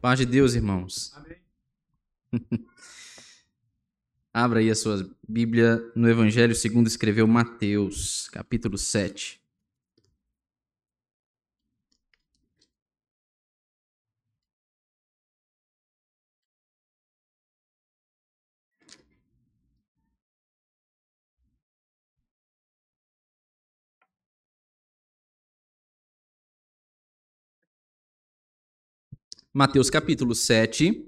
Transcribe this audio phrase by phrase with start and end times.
[0.00, 1.12] Paz de Deus, irmãos.
[1.16, 1.38] Amém.
[4.32, 9.40] Abra aí a sua Bíblia no Evangelho segundo escreveu Mateus, capítulo 7.
[29.58, 31.04] Mateus capítulo 7.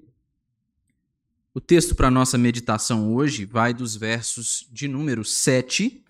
[1.55, 6.05] O texto para nossa meditação hoje vai dos versos de número 7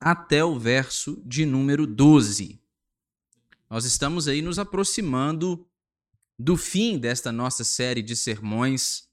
[0.00, 2.60] até o verso de número 12.
[3.70, 5.64] Nós estamos aí nos aproximando
[6.36, 9.08] do fim desta nossa série de sermões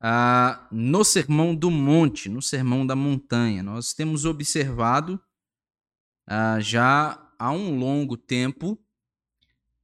[0.00, 3.64] ah, no Sermão do Monte, no Sermão da Montanha.
[3.64, 5.20] Nós temos observado
[6.24, 8.78] ah, já há um longo tempo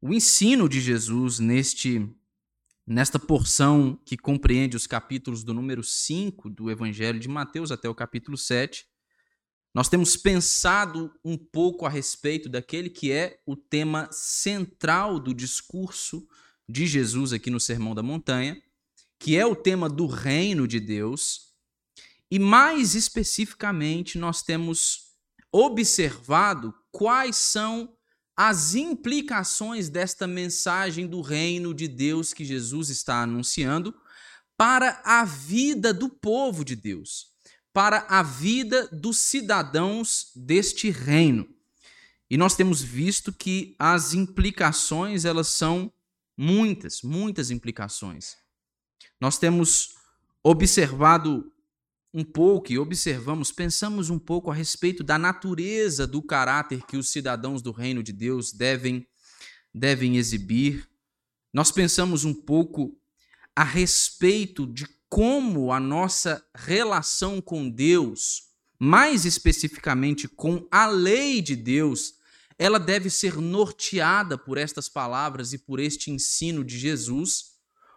[0.01, 2.09] o ensino de Jesus neste
[2.87, 7.95] nesta porção que compreende os capítulos do número 5 do Evangelho de Mateus até o
[7.95, 8.85] capítulo 7,
[9.73, 16.27] nós temos pensado um pouco a respeito daquele que é o tema central do discurso
[16.69, 18.61] de Jesus aqui no Sermão da Montanha,
[19.21, 21.53] que é o tema do reino de Deus.
[22.29, 25.13] E mais especificamente, nós temos
[25.53, 27.97] observado quais são
[28.43, 33.95] as implicações desta mensagem do reino de Deus que Jesus está anunciando
[34.57, 37.27] para a vida do povo de Deus,
[37.71, 41.47] para a vida dos cidadãos deste reino.
[42.31, 45.93] E nós temos visto que as implicações, elas são
[46.35, 48.39] muitas, muitas implicações.
[49.21, 49.97] Nós temos
[50.43, 51.53] observado
[52.13, 57.09] um pouco e observamos, pensamos um pouco a respeito da natureza do caráter que os
[57.11, 59.07] cidadãos do reino de Deus devem
[59.73, 60.89] devem exibir.
[61.53, 62.97] Nós pensamos um pouco
[63.55, 68.43] a respeito de como a nossa relação com Deus,
[68.79, 72.15] mais especificamente com a lei de Deus,
[72.59, 77.50] ela deve ser norteada por estas palavras e por este ensino de Jesus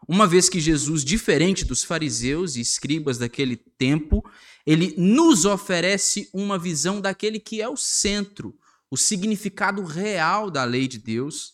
[0.07, 4.23] uma vez que Jesus, diferente dos fariseus e escribas daquele tempo,
[4.65, 8.55] ele nos oferece uma visão daquele que é o centro,
[8.89, 11.53] o significado real da lei de Deus.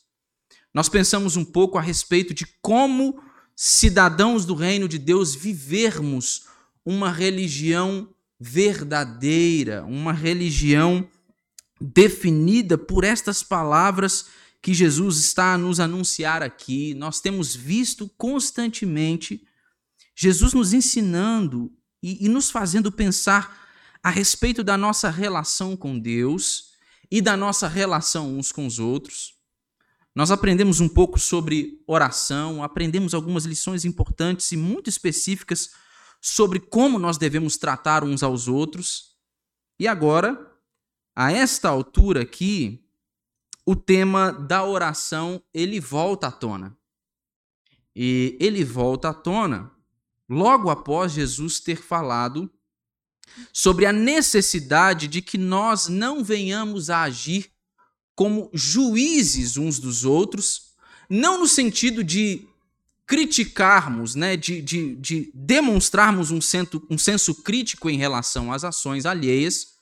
[0.73, 3.21] Nós pensamos um pouco a respeito de como,
[3.55, 6.47] cidadãos do reino de Deus, vivermos
[6.85, 8.09] uma religião
[8.39, 11.07] verdadeira, uma religião
[11.79, 14.27] definida por estas palavras
[14.61, 16.93] que Jesus está a nos anunciar aqui.
[16.93, 19.45] Nós temos visto constantemente
[20.15, 21.71] Jesus nos ensinando
[22.03, 23.67] e, e, nos fazendo pensar
[24.03, 26.71] a respeito da nossa relação com Deus
[27.09, 29.35] e da nossa relação uns com os outros.
[30.13, 35.71] Nós aprendemos um pouco sobre oração, aprendemos algumas lições importantes e muito específicas
[36.21, 39.15] sobre como nós devemos tratar uns aos outros.
[39.79, 40.37] E agora,
[41.15, 42.88] a esta altura aqui,
[43.69, 46.75] o tema da oração ele volta à tona.
[47.95, 49.71] E ele volta à tona
[50.27, 52.49] logo após Jesus ter falado
[53.53, 57.51] sobre a necessidade de que nós não venhamos a agir
[58.15, 60.73] como juízes uns dos outros,
[61.07, 62.47] não no sentido de
[63.05, 69.05] criticarmos, né, de, de, de demonstrarmos um, senso, um senso crítico em relação às ações
[69.05, 69.75] alheias,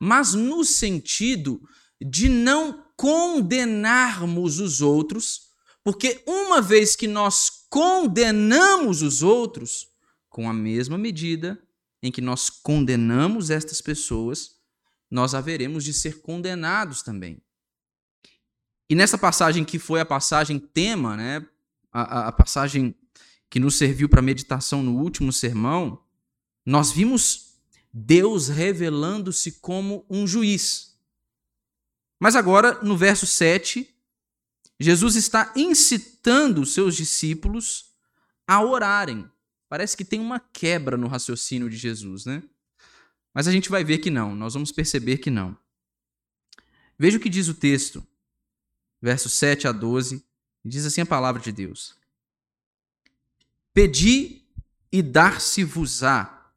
[0.00, 1.60] mas no sentido
[2.00, 5.52] de não condenarmos os outros,
[5.84, 9.86] porque uma vez que nós condenamos os outros,
[10.28, 11.62] com a mesma medida
[12.02, 14.56] em que nós condenamos estas pessoas,
[15.08, 17.40] nós haveremos de ser condenados também.
[18.90, 21.46] E nessa passagem que foi a passagem tema, né,
[21.92, 22.96] a, a passagem
[23.48, 26.02] que nos serviu para meditação no último sermão,
[26.66, 27.60] nós vimos
[27.92, 30.87] Deus revelando-se como um juiz.
[32.18, 33.88] Mas agora, no verso 7,
[34.78, 37.92] Jesus está incitando os seus discípulos
[38.46, 39.30] a orarem.
[39.68, 42.42] Parece que tem uma quebra no raciocínio de Jesus, né?
[43.34, 45.56] Mas a gente vai ver que não, nós vamos perceber que não.
[46.98, 48.04] Veja o que diz o texto,
[49.00, 50.24] versos 7 a 12,
[50.64, 51.96] diz assim a palavra de Deus:
[53.72, 54.42] Pedi
[54.90, 56.50] e dar-se-vos-á,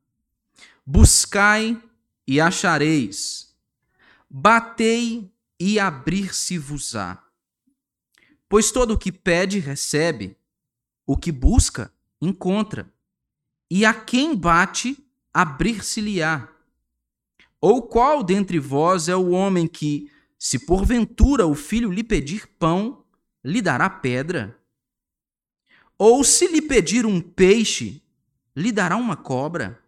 [0.86, 1.82] buscai
[2.26, 3.54] e achareis,
[4.30, 5.31] batei
[5.64, 7.24] e abrir-se-vos-á.
[8.50, 10.36] Pois todo o que pede, recebe,
[11.06, 12.92] o que busca, encontra,
[13.70, 14.98] e a quem bate,
[15.32, 16.50] abrir-se-lhe-á.
[17.62, 23.06] Ou qual dentre vós é o homem que, se porventura o filho lhe pedir pão,
[23.44, 24.60] lhe dará pedra?
[25.96, 28.02] Ou se lhe pedir um peixe,
[28.56, 29.80] lhe dará uma cobra?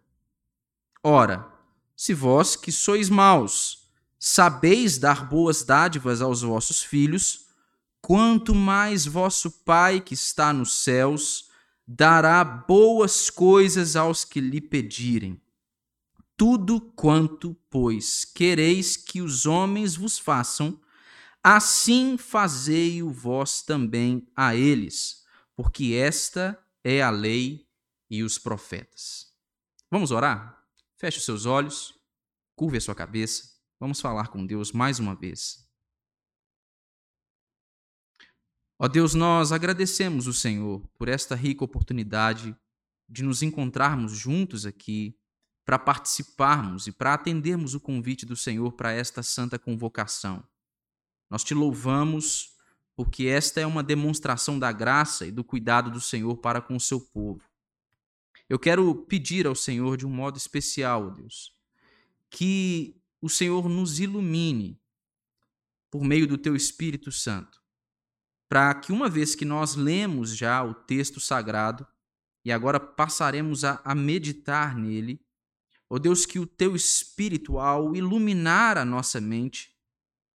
[1.02, 1.52] Ora,
[1.96, 3.83] se vós que sois maus,
[4.18, 7.46] sabeis dar boas dádivas aos vossos filhos,
[8.00, 11.50] quanto mais vosso Pai que está nos céus
[11.86, 15.40] dará boas coisas aos que lhe pedirem.
[16.36, 20.80] Tudo quanto, pois, quereis que os homens vos façam,
[21.42, 25.24] assim fazei-o vós também a eles,
[25.54, 27.68] porque esta é a lei
[28.10, 29.32] e os profetas.
[29.90, 30.60] Vamos orar?
[30.96, 31.94] Feche os seus olhos,
[32.56, 33.53] curve a sua cabeça,
[33.84, 35.68] vamos falar com Deus mais uma vez.
[38.78, 42.56] Ó Deus, nós agradecemos o Senhor por esta rica oportunidade
[43.06, 45.14] de nos encontrarmos juntos aqui
[45.66, 50.42] para participarmos e para atendermos o convite do Senhor para esta santa convocação.
[51.28, 52.56] Nós te louvamos
[52.96, 56.80] porque esta é uma demonstração da graça e do cuidado do Senhor para com o
[56.80, 57.42] seu povo.
[58.48, 61.54] Eu quero pedir ao Senhor de um modo especial, Deus,
[62.30, 64.78] que o Senhor nos ilumine
[65.90, 67.58] por meio do teu Espírito Santo,
[68.50, 71.86] para que uma vez que nós lemos já o texto sagrado
[72.44, 75.24] e agora passaremos a, a meditar nele,
[75.88, 79.74] Ó Deus, que o teu Espírito, ao iluminar a nossa mente,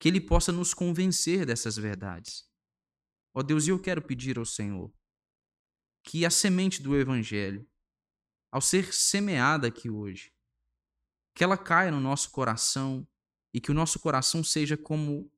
[0.00, 2.48] que ele possa nos convencer dessas verdades.
[3.34, 4.90] Ó Deus, eu quero pedir ao Senhor
[6.02, 7.68] que a semente do Evangelho,
[8.50, 10.32] ao ser semeada aqui hoje,
[11.38, 13.06] que ela caia no nosso coração
[13.54, 15.30] e que o nosso coração seja como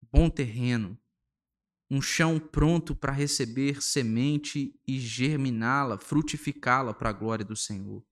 [0.00, 0.96] bom terreno,
[1.90, 8.02] um chão pronto para receber semente e germiná-la, frutificá-la para a glória do Senhor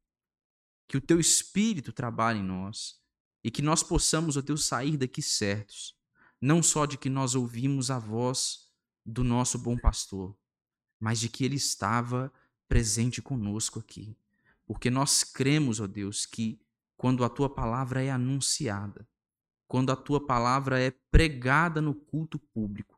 [0.93, 3.01] que o teu espírito trabalhe em nós
[3.43, 5.97] e que nós possamos, ó Deus, sair daqui certos,
[6.39, 8.69] não só de que nós ouvimos a voz
[9.03, 10.37] do nosso bom pastor,
[11.01, 12.31] mas de que ele estava
[12.69, 14.15] presente conosco aqui.
[14.67, 16.61] Porque nós cremos, ó Deus, que
[17.03, 19.05] quando a tua palavra é anunciada,
[19.67, 22.97] quando a tua palavra é pregada no culto público,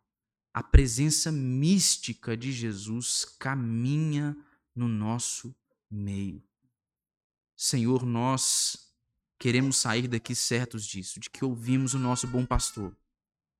[0.52, 4.36] a presença mística de Jesus caminha
[4.76, 5.56] no nosso
[5.90, 6.44] meio.
[7.56, 8.94] Senhor, nós
[9.38, 12.94] queremos sair daqui certos disso, de que ouvimos o nosso bom pastor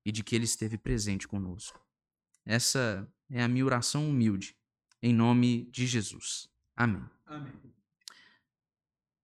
[0.05, 1.81] e de que ele esteve presente conosco.
[2.45, 4.55] Essa é a minha oração humilde,
[5.03, 6.51] em nome de Jesus.
[6.77, 7.03] Amém.
[7.25, 7.74] Amém.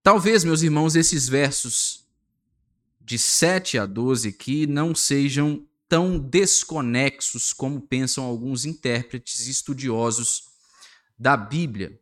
[0.02, 2.06] Talvez, meus irmãos, esses versos
[2.98, 10.44] de 7 a 12 aqui não sejam tão desconexos como pensam alguns intérpretes estudiosos
[11.18, 12.00] da Bíblia.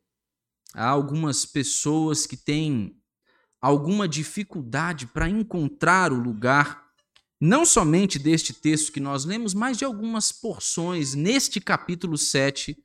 [0.72, 2.96] Há algumas pessoas que têm
[3.60, 6.92] alguma dificuldade para encontrar o lugar,
[7.40, 12.78] não somente deste texto que nós lemos, mas de algumas porções neste capítulo 7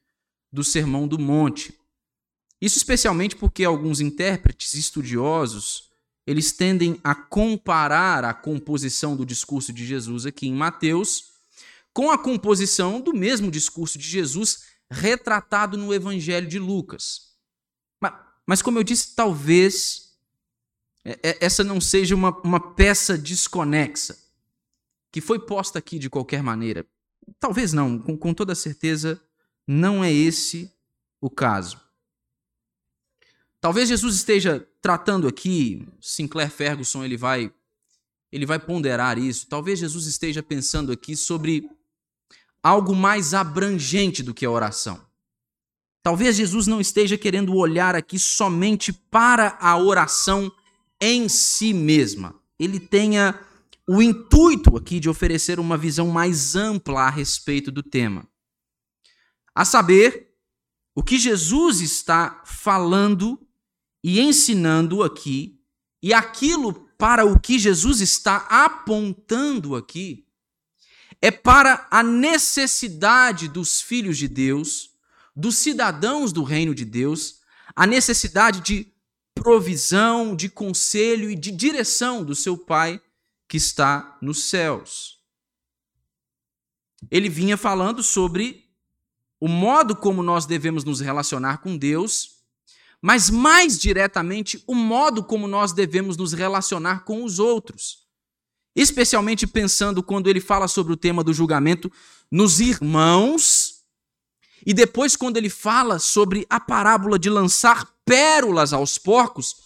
[0.51, 1.77] do Sermão do Monte.
[2.63, 5.89] Isso especialmente porque alguns intérpretes estudiosos,
[6.25, 11.33] eles tendem a comparar a composição do discurso de Jesus aqui em Mateus
[11.91, 17.33] com a composição do mesmo discurso de Jesus retratado no Evangelho de Lucas.
[18.47, 20.13] Mas, como eu disse, talvez
[21.03, 24.17] é, é, essa não seja uma, uma peça desconexa,
[25.11, 26.85] que foi posta aqui de qualquer maneira.
[27.41, 29.21] Talvez não, com, com toda certeza,
[29.67, 30.73] não é esse
[31.19, 31.83] o caso.
[33.63, 37.49] Talvez Jesus esteja tratando aqui, Sinclair Ferguson ele vai
[38.29, 39.47] ele vai ponderar isso.
[39.47, 41.69] Talvez Jesus esteja pensando aqui sobre
[42.61, 44.99] algo mais abrangente do que a oração.
[46.01, 50.51] Talvez Jesus não esteja querendo olhar aqui somente para a oração
[50.99, 52.35] em si mesma.
[52.59, 53.39] Ele tenha
[53.87, 58.27] o intuito aqui de oferecer uma visão mais ampla a respeito do tema.
[59.55, 60.35] A saber,
[60.93, 63.39] o que Jesus está falando
[64.03, 65.59] e ensinando aqui,
[66.01, 70.27] e aquilo para o que Jesus está apontando aqui,
[71.21, 74.93] é para a necessidade dos filhos de Deus
[75.35, 77.41] dos cidadãos do reino de Deus
[77.75, 78.93] a necessidade de
[79.33, 83.01] provisão, de conselho e de direção do seu Pai
[83.47, 85.19] que está nos céus.
[87.09, 88.69] Ele vinha falando sobre
[89.39, 92.32] o modo como nós devemos nos relacionar com Deus,
[93.03, 98.07] mas mais diretamente o modo como nós devemos nos relacionar com os outros.
[98.73, 101.91] Especialmente pensando quando ele fala sobre o tema do julgamento
[102.31, 103.83] nos irmãos
[104.65, 109.57] e depois, quando ele fala sobre a parábola de lançar pérolas aos porcos,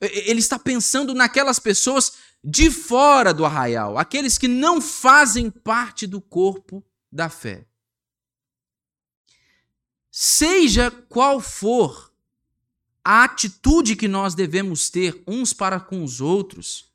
[0.00, 2.12] ele está pensando naquelas pessoas
[2.42, 7.66] de fora do arraial, aqueles que não fazem parte do corpo da fé.
[10.12, 12.09] seja qual for
[13.12, 16.92] a atitude que nós devemos ter uns para com os outros,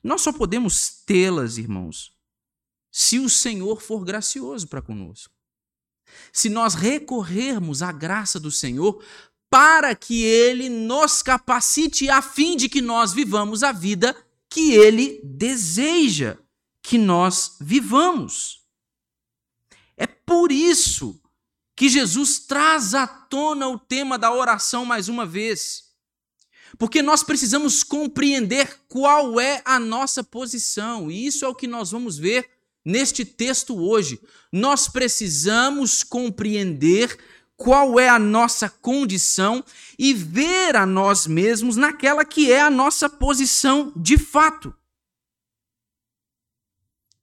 [0.00, 2.16] nós só podemos tê-las, irmãos,
[2.92, 5.34] se o Senhor for gracioso para conosco.
[6.32, 9.02] Se nós recorrermos à graça do Senhor
[9.50, 14.16] para que ele nos capacite a fim de que nós vivamos a vida
[14.48, 16.38] que ele deseja
[16.80, 18.62] que nós vivamos.
[19.96, 21.20] É por isso
[21.76, 25.84] que Jesus traz à tona o tema da oração mais uma vez.
[26.78, 31.90] Porque nós precisamos compreender qual é a nossa posição, e isso é o que nós
[31.90, 32.48] vamos ver
[32.84, 34.20] neste texto hoje.
[34.52, 37.16] Nós precisamos compreender
[37.56, 39.64] qual é a nossa condição
[39.98, 44.74] e ver a nós mesmos naquela que é a nossa posição de fato.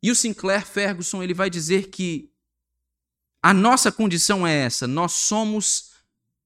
[0.02, 2.31] E o Sinclair Ferguson ele vai dizer que
[3.42, 5.92] a nossa condição é essa: nós somos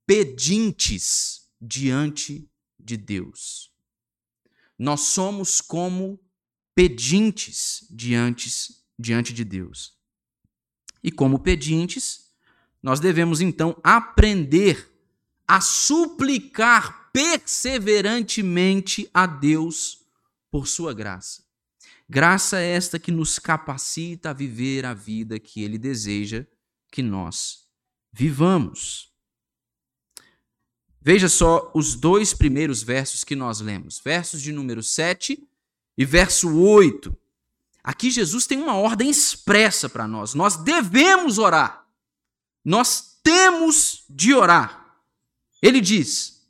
[0.05, 2.49] pedintes diante
[2.79, 3.71] de Deus.
[4.77, 6.19] Nós somos como
[6.73, 8.49] pedintes diante,
[8.99, 9.93] diante de Deus.
[11.03, 12.31] E como pedintes,
[12.81, 14.91] nós devemos então aprender
[15.47, 20.05] a suplicar perseverantemente a Deus
[20.51, 21.43] por sua graça.
[22.07, 26.45] Graça esta que nos capacita a viver a vida que Ele deseja
[26.95, 27.65] que nós
[28.09, 29.11] vivamos.
[31.01, 35.45] Veja só os dois primeiros versos que nós lemos, versos de número 7
[35.97, 37.15] e verso 8.
[37.83, 40.33] Aqui Jesus tem uma ordem expressa para nós.
[40.33, 41.85] Nós devemos orar.
[42.63, 44.95] Nós temos de orar.
[45.61, 46.47] Ele diz: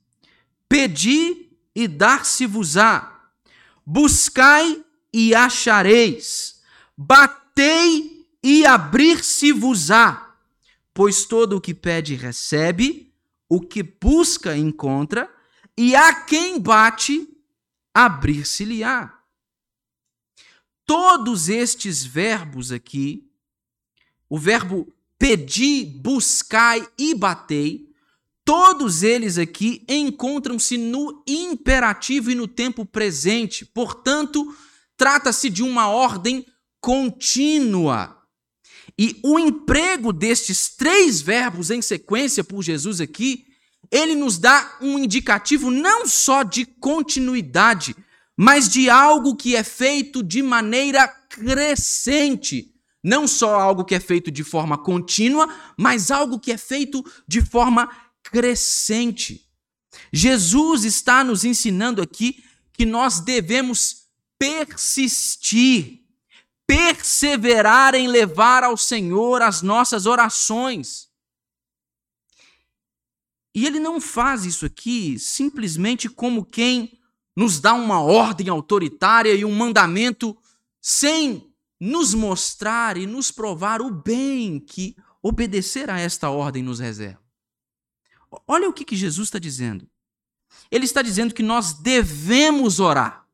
[0.69, 3.31] Pedi e dar-se-vos-á,
[3.83, 6.61] buscai e achareis,
[6.95, 10.24] batei e abrir-se-vos-á
[10.95, 13.13] pois todo o que pede recebe,
[13.49, 15.29] o que busca encontra,
[15.77, 17.27] e a quem bate,
[17.93, 19.13] abrir-se-lhe-á.
[20.85, 23.29] Todos estes verbos aqui,
[24.29, 24.87] o verbo
[25.19, 27.93] pedir, buscai e batei,
[28.45, 33.65] todos eles aqui encontram-se no imperativo e no tempo presente.
[33.65, 34.55] Portanto,
[34.95, 36.45] trata-se de uma ordem
[36.79, 38.14] contínua.
[38.97, 43.45] E o emprego destes três verbos em sequência por Jesus aqui,
[43.91, 47.95] ele nos dá um indicativo não só de continuidade,
[48.37, 52.73] mas de algo que é feito de maneira crescente.
[53.03, 55.47] Não só algo que é feito de forma contínua,
[55.77, 57.89] mas algo que é feito de forma
[58.23, 59.45] crescente.
[60.11, 64.05] Jesus está nos ensinando aqui que nós devemos
[64.39, 66.04] persistir
[66.67, 71.09] perseverar em levar ao Senhor as nossas orações.
[73.53, 76.99] E ele não faz isso aqui simplesmente como quem
[77.35, 80.37] nos dá uma ordem autoritária e um mandamento
[80.81, 87.23] sem nos mostrar e nos provar o bem que obedecer a esta ordem nos reserva.
[88.47, 89.89] Olha o que, que Jesus está dizendo.
[90.71, 93.24] Ele está dizendo que nós devemos orar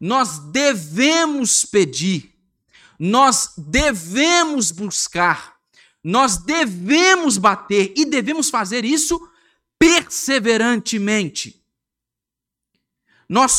[0.00, 2.34] nós devemos pedir,
[2.98, 5.56] nós devemos buscar,
[6.02, 9.20] nós devemos bater e devemos fazer isso
[9.78, 11.62] perseverantemente.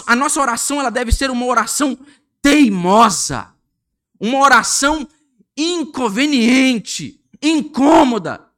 [0.06, 1.98] A nossa oração ela deve ser uma oração
[2.42, 3.54] teimosa,
[4.20, 5.08] uma oração
[5.56, 8.50] inconveniente, incômoda,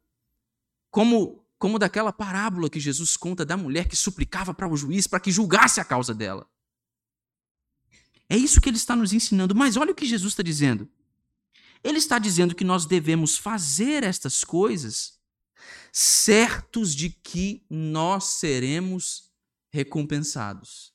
[0.91, 5.19] como como daquela parábola que Jesus conta da mulher que suplicava para o juiz para
[5.19, 6.48] que julgasse a causa dela.
[8.29, 9.55] É isso que ele está nos ensinando.
[9.55, 10.88] Mas olha o que Jesus está dizendo.
[11.83, 15.19] Ele está dizendo que nós devemos fazer estas coisas
[15.91, 19.31] certos de que nós seremos
[19.71, 20.93] recompensados.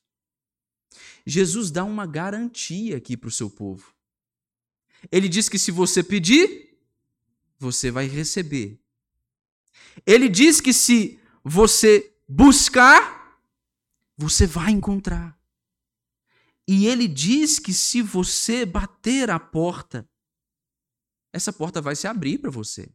[1.25, 3.93] Jesus dá uma garantia aqui para o seu povo.
[5.11, 6.77] Ele diz que se você pedir,
[7.59, 8.79] você vai receber.
[10.05, 13.39] Ele diz que se você buscar,
[14.17, 15.34] você vai encontrar.
[16.67, 20.09] E ele diz que se você bater a porta,
[21.31, 22.89] essa porta vai se abrir para você.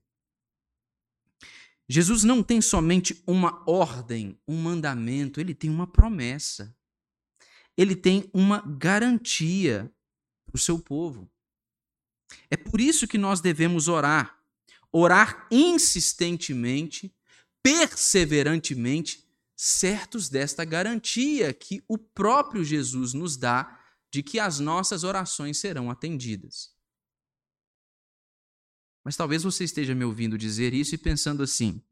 [1.89, 6.75] Jesus não tem somente uma ordem, um mandamento, ele tem uma promessa.
[7.77, 9.93] Ele tem uma garantia
[10.47, 11.31] para o seu povo.
[12.49, 14.39] É por isso que nós devemos orar.
[14.93, 17.15] Orar insistentemente,
[17.63, 19.29] perseverantemente,
[19.63, 23.79] certos desta garantia que o próprio Jesus nos dá
[24.11, 26.75] de que as nossas orações serão atendidas.
[29.05, 31.85] Mas talvez você esteja me ouvindo dizer isso e pensando assim: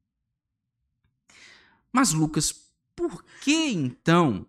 [1.93, 2.55] Mas Lucas,
[2.97, 4.49] por que então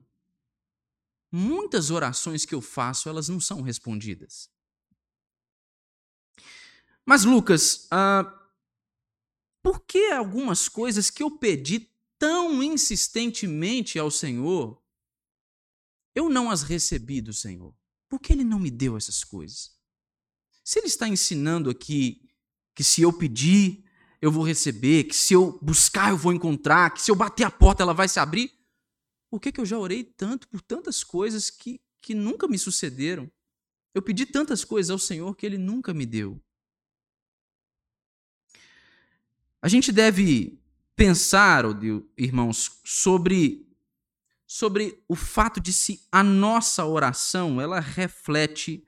[1.29, 4.49] muitas orações que eu faço elas não são respondidas?
[7.05, 8.49] Mas Lucas, ah,
[9.61, 14.79] por que algumas coisas que eu pedi tão insistentemente ao Senhor,
[16.13, 17.73] eu não as recebi do Senhor?
[18.09, 19.71] Por que ele não me deu essas coisas?
[20.63, 22.29] Se ele está ensinando aqui
[22.75, 23.85] que se eu pedir,
[24.21, 27.51] eu vou receber, que se eu buscar, eu vou encontrar, que se eu bater a
[27.51, 28.53] porta, ela vai se abrir,
[29.29, 33.31] por que, que eu já orei tanto por tantas coisas que, que nunca me sucederam?
[33.93, 36.41] Eu pedi tantas coisas ao Senhor que ele nunca me deu.
[39.61, 40.58] A gente deve
[40.99, 41.63] pensar,
[42.17, 43.65] irmãos, sobre
[44.45, 48.83] sobre o fato de se a nossa oração ela reflete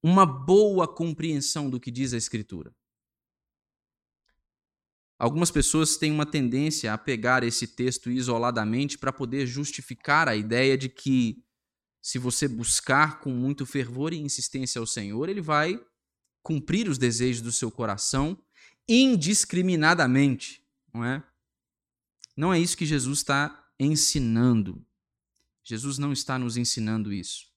[0.00, 2.72] uma boa compreensão do que diz a Escritura.
[5.18, 10.78] Algumas pessoas têm uma tendência a pegar esse texto isoladamente para poder justificar a ideia
[10.78, 11.42] de que
[12.00, 15.82] se você buscar com muito fervor e insistência ao Senhor, ele vai
[16.44, 18.40] cumprir os desejos do seu coração
[18.88, 20.62] indiscriminadamente,
[20.94, 21.24] não é?
[22.40, 24.82] Não é isso que Jesus está ensinando.
[25.62, 27.52] Jesus não está nos ensinando isso.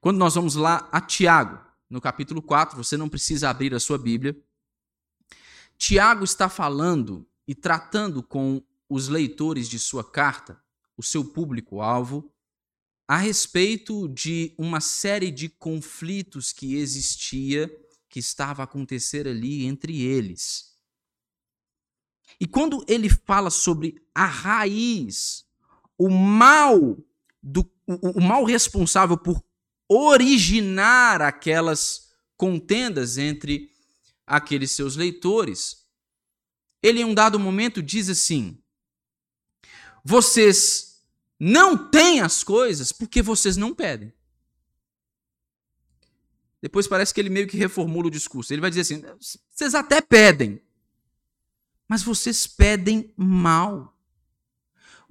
[0.00, 3.98] Quando nós vamos lá a Tiago, no capítulo 4, você não precisa abrir a sua
[3.98, 4.34] Bíblia.
[5.76, 10.58] Tiago está falando e tratando com os leitores de sua carta,
[10.96, 12.32] o seu público-alvo,
[13.06, 17.70] a respeito de uma série de conflitos que existia,
[18.08, 20.71] que estava a acontecer ali entre eles.
[22.42, 25.46] E quando ele fala sobre a raiz
[25.96, 26.98] o mal
[27.40, 29.40] do o, o mal responsável por
[29.88, 33.70] originar aquelas contendas entre
[34.26, 35.86] aqueles seus leitores,
[36.82, 38.58] ele em um dado momento diz assim:
[40.04, 41.00] Vocês
[41.38, 44.12] não têm as coisas porque vocês não pedem.
[46.60, 48.52] Depois parece que ele meio que reformula o discurso.
[48.52, 49.00] Ele vai dizer assim:
[49.48, 50.60] Vocês até pedem,
[51.92, 53.92] mas vocês pedem mal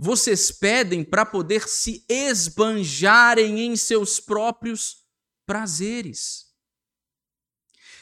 [0.03, 5.05] vocês pedem para poder se esbanjarem em seus próprios
[5.45, 6.51] prazeres.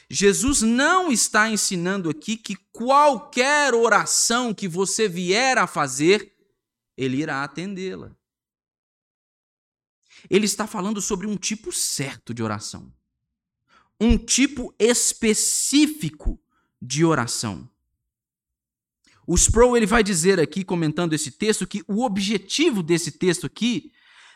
[0.10, 6.34] Jesus não está ensinando aqui que qualquer oração que você vier a fazer,
[6.96, 8.16] ele irá atendê-la.
[10.30, 12.94] Ele está falando sobre um tipo certo de oração.
[14.00, 16.42] Um tipo específico
[16.82, 17.70] de oração.
[19.30, 23.92] O Sproul ele vai dizer aqui, comentando esse texto, que o objetivo desse texto aqui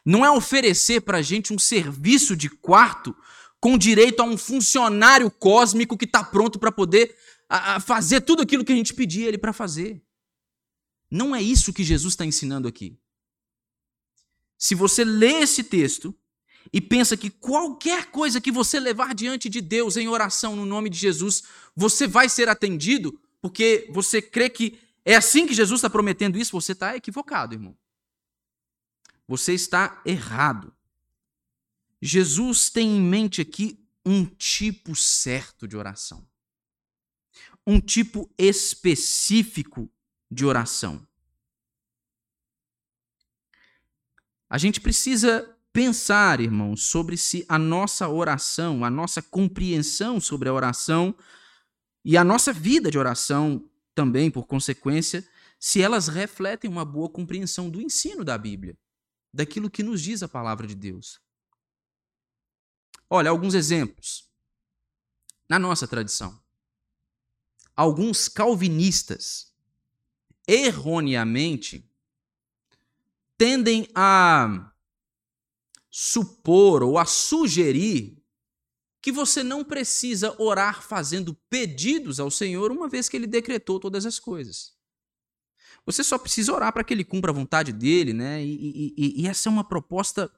[0.06, 3.16] não é oferecer para a gente um serviço de quarto
[3.60, 7.18] com direito a um funcionário cósmico que está pronto para poder
[7.50, 10.00] a, a fazer tudo aquilo que a gente pedia ele para fazer.
[11.10, 12.96] Não é isso que Jesus está ensinando aqui.
[14.60, 16.16] Se você lê esse texto
[16.72, 20.88] e pensa que qualquer coisa que você levar diante de Deus em oração no nome
[20.88, 21.42] de Jesus,
[21.76, 26.52] você vai ser atendido, porque você crê que é assim que Jesus está prometendo isso,
[26.52, 27.78] você está equivocado, irmão.
[29.28, 30.74] Você está errado.
[32.02, 36.28] Jesus tem em mente aqui um tipo certo de oração.
[37.66, 39.90] Um tipo específico
[40.30, 41.06] de oração.
[44.50, 50.54] A gente precisa pensar, irmãos, sobre se a nossa oração, a nossa compreensão sobre a
[50.54, 51.16] oração
[52.06, 55.28] e a nossa vida de oração também, por consequência,
[55.60, 58.78] se elas refletem uma boa compreensão do ensino da Bíblia,
[59.34, 61.22] daquilo que nos diz a palavra de Deus.
[63.10, 64.30] Olha, alguns exemplos.
[65.48, 66.42] Na nossa tradição,
[67.76, 69.54] alguns calvinistas
[70.48, 71.88] erroneamente
[73.38, 74.74] tendem a
[75.90, 78.23] supor ou a sugerir
[79.04, 84.06] que você não precisa orar fazendo pedidos ao Senhor, uma vez que ele decretou todas
[84.06, 84.72] as coisas.
[85.86, 88.42] Você só precisa orar para que ele cumpra a vontade dele, né?
[88.42, 90.32] E, e, e essa é uma proposta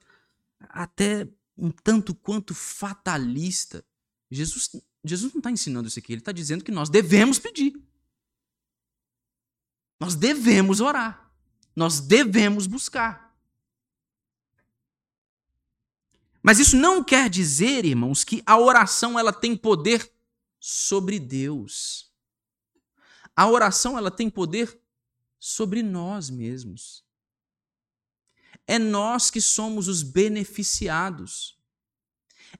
[0.61, 3.85] até um tanto quanto fatalista.
[4.31, 4.71] Jesus,
[5.03, 7.79] Jesus não está ensinando isso aqui, ele está dizendo que nós devemos pedir.
[10.01, 11.31] Nós devemos orar.
[11.75, 13.24] Nós devemos buscar.
[16.45, 20.07] Mas isso não quer dizer, irmãos, que a oração ela tem poder
[20.59, 22.11] sobre Deus.
[23.35, 24.79] A oração ela tem poder
[25.39, 27.03] sobre nós mesmos.
[28.67, 31.57] É nós que somos os beneficiados.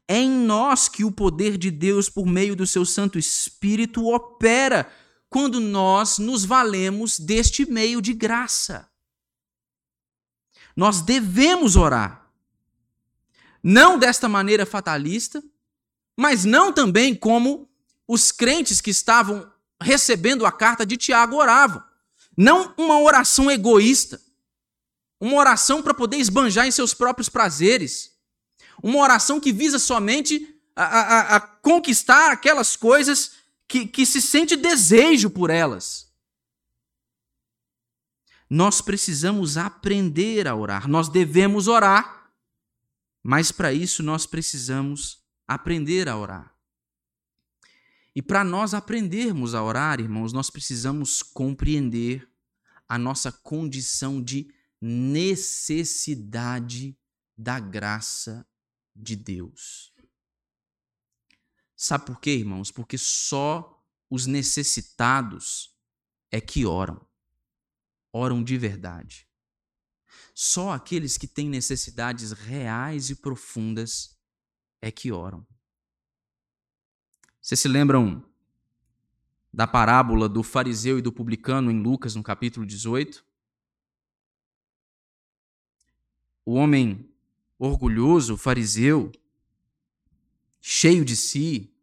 [0.08, 4.91] É em nós que o poder de Deus, por meio do seu Santo Espírito, opera
[5.30, 8.89] quando nós nos valemos deste meio de graça.
[10.76, 12.25] Nós devemos orar.
[13.67, 15.43] Não desta maneira fatalista,
[16.15, 17.67] mas não também como
[18.08, 19.51] os crentes que estavam
[19.82, 21.84] recebendo a carta de Tiago oravam.
[22.38, 24.21] Não uma oração egoísta,
[25.19, 28.12] uma oração para poder esbanjar em seus próprios prazeres,
[28.84, 33.32] uma oração que visa somente a, a, a conquistar aquelas coisas
[33.67, 36.08] que, que se sente desejo por elas.
[38.47, 42.25] Nós precisamos aprender a orar, nós devemos orar,
[43.28, 46.56] mas para isso nós precisamos aprender a orar.
[48.16, 52.30] E para nós aprendermos a orar, irmãos, nós precisamos compreender
[52.88, 56.96] a nossa condição de necessidade
[57.36, 58.48] da graça
[58.96, 59.92] de Deus.
[61.76, 62.70] Sabe por quê, irmãos?
[62.70, 65.76] Porque só os necessitados
[66.30, 67.04] é que oram.
[68.14, 69.28] Oram de verdade.
[70.38, 74.19] Só aqueles que têm necessidades reais e profundas
[74.82, 75.48] é que oram.
[77.41, 78.21] Vocês se lembram
[79.54, 83.26] da parábola do fariseu e do publicano em Lucas, no capítulo 18?
[86.43, 87.10] O homem
[87.58, 89.13] orgulhoso, fariseu,
[90.60, 91.74] cheio de si,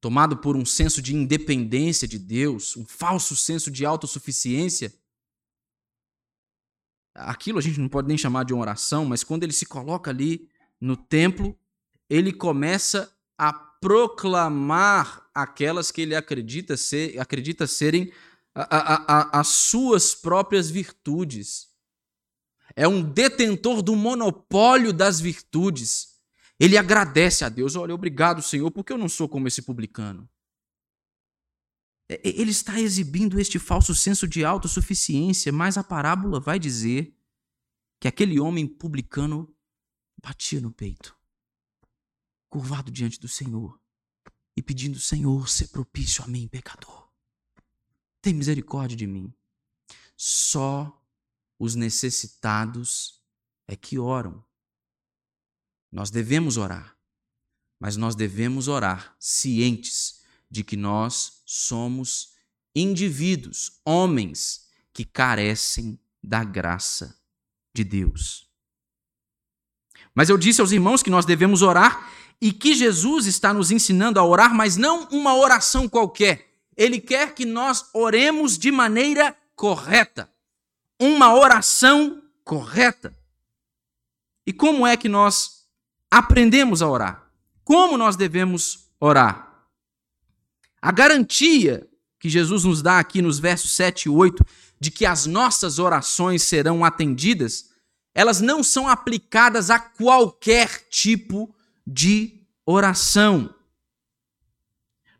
[0.00, 4.92] tomado por um senso de independência de Deus, um falso senso de autossuficiência.
[7.14, 10.10] Aquilo a gente não pode nem chamar de uma oração, mas quando ele se coloca
[10.10, 10.48] ali
[10.80, 11.58] no templo,
[12.08, 18.12] ele começa a proclamar aquelas que ele acredita, ser, acredita serem
[18.54, 21.68] a, a, a, as suas próprias virtudes.
[22.76, 26.10] É um detentor do monopólio das virtudes.
[26.58, 30.28] Ele agradece a Deus: olha, obrigado, Senhor, porque eu não sou como esse publicano.
[32.24, 37.16] Ele está exibindo este falso senso de autossuficiência, mas a parábola vai dizer
[38.00, 39.54] que aquele homem publicano
[40.20, 41.18] batia no peito
[42.50, 43.80] curvado diante do Senhor
[44.56, 47.08] e pedindo: Senhor, ser propício a mim, pecador.
[48.20, 49.32] Tem misericórdia de mim.
[50.16, 51.02] Só
[51.58, 53.22] os necessitados
[53.66, 54.44] é que oram.
[55.90, 56.98] Nós devemos orar,
[57.78, 62.28] mas nós devemos orar cientes de que nós somos
[62.72, 67.18] indivíduos, homens que carecem da graça
[67.74, 68.48] de Deus.
[70.14, 72.08] Mas eu disse aos irmãos que nós devemos orar
[72.40, 76.54] e que Jesus está nos ensinando a orar, mas não uma oração qualquer.
[76.76, 80.32] Ele quer que nós oremos de maneira correta.
[81.00, 83.12] Uma oração correta.
[84.46, 85.66] E como é que nós
[86.08, 87.28] aprendemos a orar?
[87.64, 89.49] Como nós devemos orar?
[90.80, 91.86] A garantia
[92.20, 94.44] que Jesus nos dá aqui nos versos 7 e 8
[94.78, 97.70] de que as nossas orações serão atendidas,
[98.14, 101.54] elas não são aplicadas a qualquer tipo
[101.86, 103.54] de oração.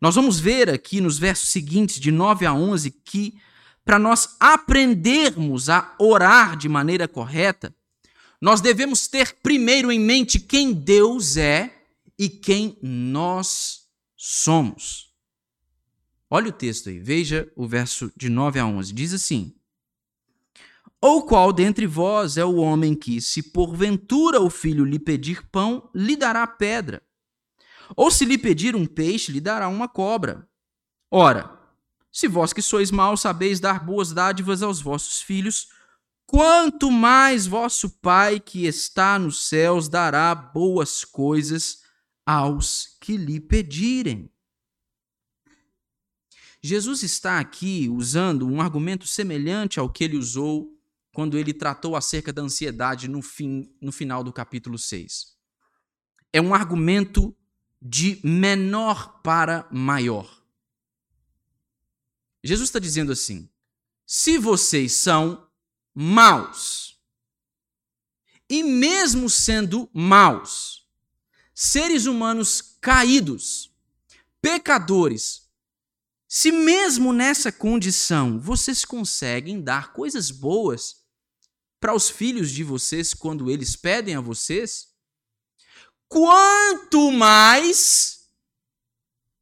[0.01, 3.39] Nós vamos ver aqui nos versos seguintes, de 9 a 11, que
[3.85, 7.75] para nós aprendermos a orar de maneira correta,
[8.41, 11.83] nós devemos ter primeiro em mente quem Deus é
[12.19, 15.10] e quem nós somos.
[16.31, 18.93] Olha o texto aí, veja o verso de 9 a 11.
[18.93, 19.53] Diz assim:
[21.03, 25.89] ou qual dentre vós é o homem que, se porventura o filho lhe pedir pão,
[25.95, 27.03] lhe dará pedra?
[27.97, 30.47] Ou se lhe pedir um peixe, lhe dará uma cobra?
[31.11, 31.59] Ora,
[32.13, 35.69] se vós que sois maus sabeis dar boas dádivas aos vossos filhos,
[36.27, 41.79] quanto mais vosso Pai que está nos céus dará boas coisas
[42.27, 44.31] aos que lhe pedirem.
[46.63, 50.79] Jesus está aqui usando um argumento semelhante ao que ele usou
[51.13, 55.37] quando ele tratou acerca da ansiedade no, fim, no final do capítulo 6.
[56.33, 57.35] É um argumento
[57.81, 60.45] de menor para maior.
[62.45, 63.49] Jesus está dizendo assim:
[64.07, 65.49] se vocês são
[65.95, 67.01] maus,
[68.49, 70.87] e mesmo sendo maus,
[71.55, 73.73] seres humanos caídos,
[74.43, 75.40] pecadores,
[76.33, 81.05] se mesmo nessa condição vocês conseguem dar coisas boas
[81.81, 84.95] para os filhos de vocês quando eles pedem a vocês,
[86.09, 88.31] quanto mais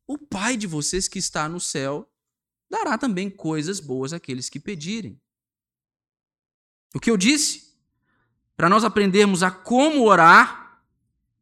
[0.06, 2.10] o Pai de vocês que está no céu
[2.70, 5.20] dará também coisas boas àqueles que pedirem.
[6.94, 7.76] O que eu disse?
[8.56, 10.82] Para nós aprendermos a como orar,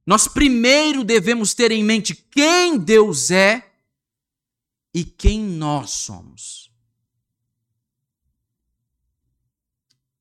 [0.05, 3.66] nós primeiro devemos ter em mente quem Deus é
[4.97, 6.73] e quem nós somos.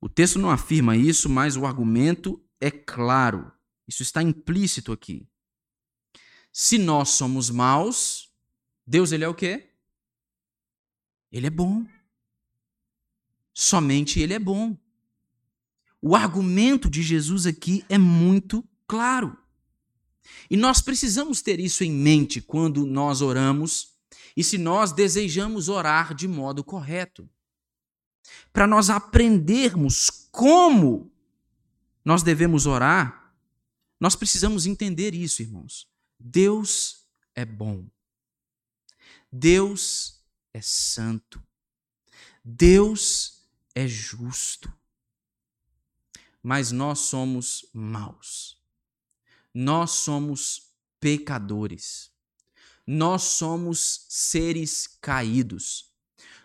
[0.02, 3.50] O texto não afirma isso, mas o argumento é claro.
[3.88, 5.26] Isso está implícito aqui.
[6.52, 8.30] Se nós somos maus,
[8.86, 9.72] Deus ele é o quê?
[11.32, 11.88] Ele é bom.
[13.54, 14.78] Somente ele é bom.
[16.02, 19.38] O argumento de Jesus aqui é muito claro.
[20.50, 23.95] E nós precisamos ter isso em mente quando nós oramos
[24.36, 27.30] e se nós desejamos orar de modo correto.
[28.52, 31.12] Para nós aprendermos como
[32.04, 33.34] nós devemos orar,
[34.00, 35.88] nós precisamos entender isso, irmãos.
[36.20, 37.88] Deus é bom.
[39.32, 40.22] Deus
[40.54, 41.42] é santo.
[42.44, 43.44] Deus
[43.74, 44.72] é justo.
[46.44, 48.62] Mas nós somos maus.
[49.54, 52.15] Nós somos pecadores.
[52.86, 55.92] Nós somos seres caídos.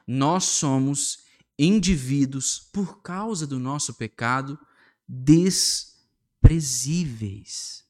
[0.07, 1.25] Nós somos
[1.59, 4.59] indivíduos, por causa do nosso pecado,
[5.07, 7.85] desprezíveis.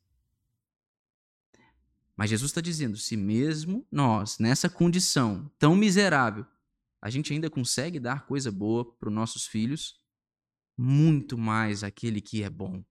[2.17, 6.45] Mas Jesus está dizendo: se mesmo nós, nessa condição tão miserável,
[7.01, 9.99] a gente ainda consegue dar coisa boa para os nossos filhos,
[10.77, 12.85] muito mais aquele que é bom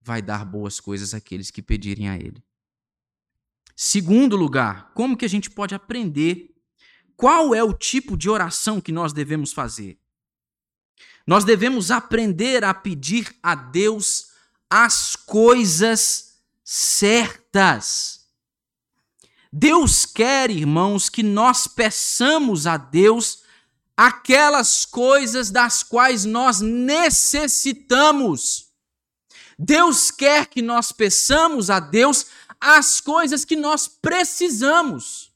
[0.00, 2.42] vai dar boas coisas àqueles que pedirem a Ele.
[3.82, 6.54] Segundo lugar, como que a gente pode aprender
[7.16, 9.98] qual é o tipo de oração que nós devemos fazer?
[11.26, 14.32] Nós devemos aprender a pedir a Deus
[14.68, 18.26] as coisas certas.
[19.50, 23.44] Deus quer, irmãos, que nós peçamos a Deus
[23.96, 28.68] aquelas coisas das quais nós necessitamos.
[29.58, 32.26] Deus quer que nós peçamos a Deus
[32.60, 35.32] as coisas que nós precisamos.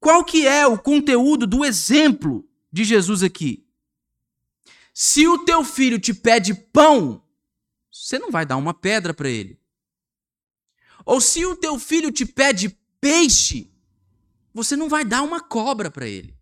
[0.00, 3.66] Qual que é o conteúdo do exemplo de Jesus aqui?
[4.92, 7.22] Se o teu filho te pede pão,
[7.90, 9.60] você não vai dar uma pedra para ele.
[11.04, 13.72] Ou se o teu filho te pede peixe,
[14.52, 16.36] você não vai dar uma cobra para ele.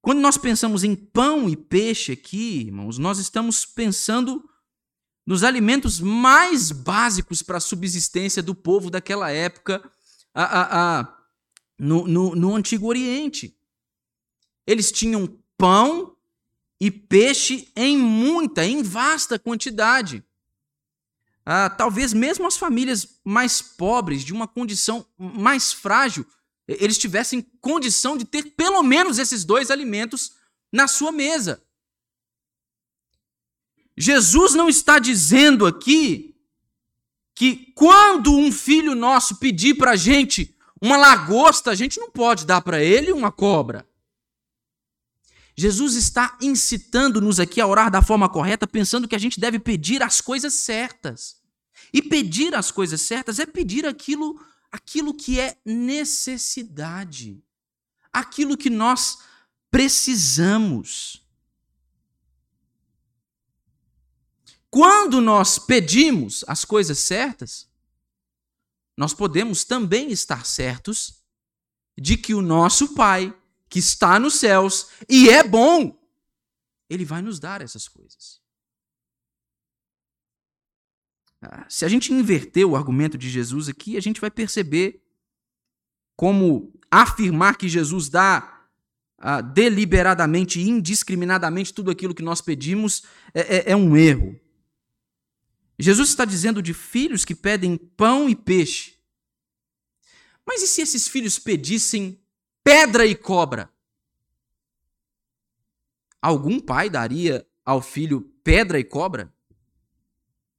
[0.00, 4.48] Quando nós pensamos em pão e peixe aqui, irmãos, nós estamos pensando
[5.28, 9.82] nos alimentos mais básicos para a subsistência do povo daquela época
[10.32, 11.18] a, a, a,
[11.78, 13.54] no, no, no Antigo Oriente.
[14.66, 16.16] Eles tinham pão
[16.80, 20.24] e peixe em muita, em vasta quantidade.
[21.44, 26.24] Ah, talvez mesmo as famílias mais pobres, de uma condição mais frágil,
[26.66, 30.32] eles tivessem condição de ter pelo menos esses dois alimentos
[30.72, 31.62] na sua mesa.
[33.98, 36.34] Jesus não está dizendo aqui
[37.34, 42.46] que quando um filho nosso pedir para a gente uma lagosta, a gente não pode
[42.46, 43.86] dar para ele uma cobra.
[45.56, 50.02] Jesus está incitando-nos aqui a orar da forma correta, pensando que a gente deve pedir
[50.02, 51.38] as coisas certas.
[51.92, 57.42] E pedir as coisas certas é pedir aquilo aquilo que é necessidade,
[58.12, 59.18] aquilo que nós
[59.70, 61.26] precisamos.
[64.70, 67.68] Quando nós pedimos as coisas certas,
[68.96, 71.22] nós podemos também estar certos
[71.96, 73.34] de que o nosso Pai,
[73.68, 75.98] que está nos céus e é bom,
[76.88, 78.40] ele vai nos dar essas coisas.
[81.40, 85.02] Ah, se a gente inverter o argumento de Jesus aqui, a gente vai perceber
[86.16, 88.66] como afirmar que Jesus dá
[89.20, 94.38] uh, deliberadamente e indiscriminadamente tudo aquilo que nós pedimos é, é, é um erro.
[95.78, 98.98] Jesus está dizendo de filhos que pedem pão e peixe.
[100.46, 102.20] Mas e se esses filhos pedissem
[102.64, 103.72] pedra e cobra?
[106.20, 109.32] Algum pai daria ao filho pedra e cobra?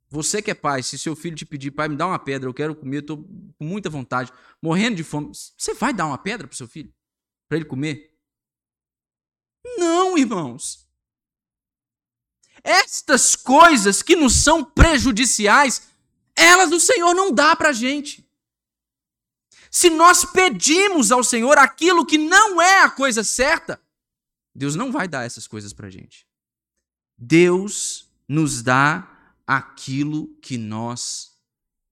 [0.10, 2.54] Você que é pai, se seu filho te pedir, pai, me dá uma pedra, eu
[2.54, 3.18] quero comer, eu estou
[3.58, 6.92] com muita vontade, morrendo de fome, você vai dar uma pedra para seu filho?
[7.48, 8.18] Para ele comer?
[9.78, 10.89] Não, irmãos.
[12.64, 15.90] Estas coisas que nos são prejudiciais,
[16.36, 18.28] elas o Senhor não dá para a gente.
[19.72, 23.82] Se nós pedimos ao Senhor aquilo que não é a coisa certa,
[24.54, 26.28] Deus não vai dar essas coisas para a gente.
[27.18, 29.08] Deus nos dá
[29.46, 31.38] aquilo que nós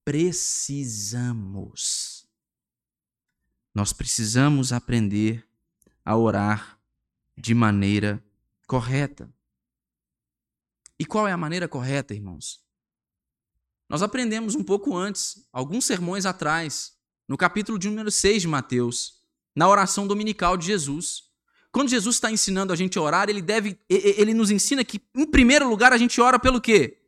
[0.03, 1.47] precisamos.
[3.73, 5.47] Nós precisamos aprender
[6.03, 6.80] a orar
[7.38, 8.23] de maneira
[8.65, 9.30] correta.
[10.99, 12.60] E qual é a maneira correta, irmãos?
[13.89, 16.93] Nós aprendemos um pouco antes, alguns sermões atrás,
[17.27, 19.21] no capítulo de número 6 de Mateus,
[19.55, 21.23] na oração dominical de Jesus.
[21.71, 25.25] Quando Jesus está ensinando a gente a orar, ele deve ele nos ensina que em
[25.25, 27.01] primeiro lugar a gente ora pelo quê?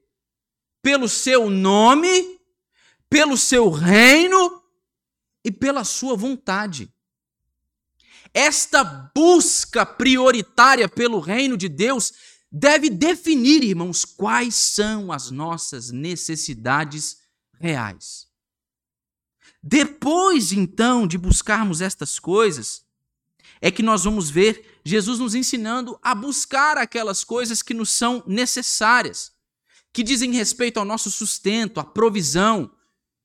[0.81, 2.39] Pelo seu nome,
[3.09, 4.63] pelo seu reino
[5.43, 6.93] e pela sua vontade.
[8.33, 8.83] Esta
[9.15, 12.13] busca prioritária pelo reino de Deus
[12.51, 17.17] deve definir, irmãos, quais são as nossas necessidades
[17.59, 18.27] reais.
[19.61, 22.83] Depois, então, de buscarmos estas coisas,
[23.61, 28.23] é que nós vamos ver Jesus nos ensinando a buscar aquelas coisas que nos são
[28.25, 29.33] necessárias,
[29.91, 32.71] que dizem respeito ao nosso sustento, à provisão,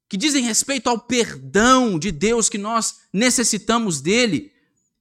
[0.09, 4.53] que dizem respeito ao perdão de Deus que nós necessitamos dele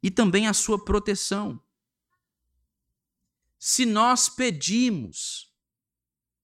[0.02, 1.60] e também à sua proteção
[3.65, 5.49] se nós pedimos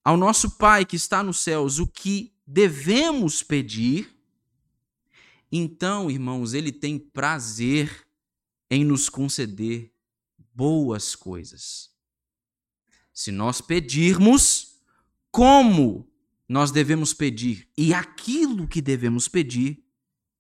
[0.06, 4.18] ao nosso Pai que está nos céus o que devemos pedir,
[5.52, 8.08] então, irmãos, ele tem prazer
[8.72, 9.94] em nos conceder
[10.56, 11.94] boas coisas.
[13.12, 14.80] Se nós pedirmos
[15.30, 16.10] como
[16.48, 19.86] nós devemos pedir e aquilo que devemos pedir,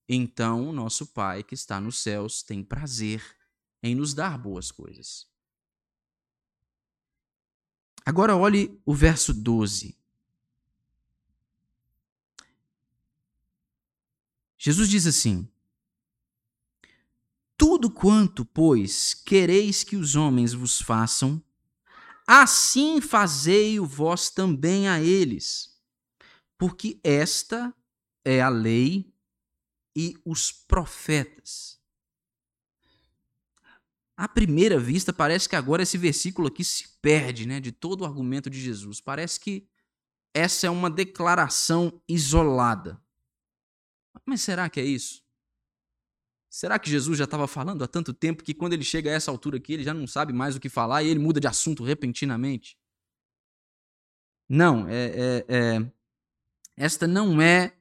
[0.08, 3.22] então o nosso Pai que está nos céus tem prazer
[3.84, 5.28] em nos dar boas coisas.
[8.10, 9.96] Agora olhe o verso 12.
[14.58, 15.48] Jesus diz assim:
[17.56, 21.40] Tudo quanto, pois, quereis que os homens vos façam,
[22.26, 25.80] assim fazei-o vós também a eles,
[26.58, 27.72] porque esta
[28.26, 29.14] é a lei
[29.96, 31.79] e os profetas.
[34.20, 38.06] À primeira vista, parece que agora esse versículo aqui se perde né, de todo o
[38.06, 39.00] argumento de Jesus.
[39.00, 39.66] Parece que
[40.34, 43.02] essa é uma declaração isolada.
[44.26, 45.24] Mas será que é isso?
[46.50, 49.32] Será que Jesus já estava falando há tanto tempo que quando ele chega a essa
[49.32, 51.82] altura aqui, ele já não sabe mais o que falar e ele muda de assunto
[51.82, 52.78] repentinamente?
[54.50, 55.92] Não, é, é, é,
[56.76, 57.74] esta não é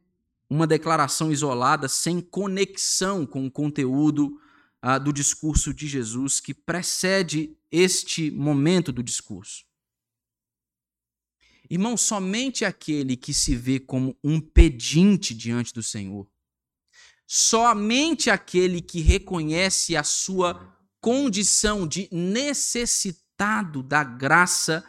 [0.48, 4.40] uma declaração isolada sem conexão com o conteúdo
[4.80, 9.64] ah, do discurso de Jesus que precede este momento do discurso.
[11.70, 16.26] Irmão, somente aquele que se vê como um pedinte diante do Senhor,
[17.26, 24.82] somente aquele que reconhece a sua condição de necessitado da graça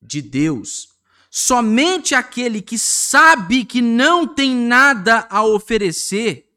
[0.00, 0.90] de Deus,
[1.28, 6.48] somente aquele que sabe que não tem nada a oferecer,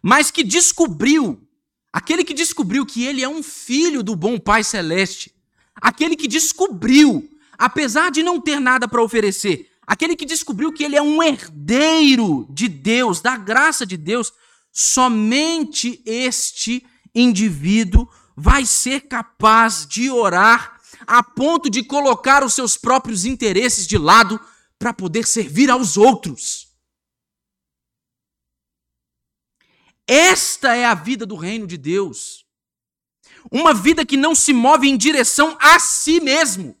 [0.00, 1.45] mas que descobriu
[1.96, 5.32] aquele que descobriu que ele é um filho do bom Pai Celeste,
[5.74, 10.94] aquele que descobriu, apesar de não ter nada para oferecer, aquele que descobriu que ele
[10.94, 14.30] é um herdeiro de Deus, da graça de Deus,
[14.70, 18.06] somente este indivíduo
[18.36, 24.38] vai ser capaz de orar a ponto de colocar os seus próprios interesses de lado
[24.78, 26.65] para poder servir aos outros.
[30.06, 32.44] Esta é a vida do reino de Deus.
[33.50, 36.76] Uma vida que não se move em direção a si mesmo,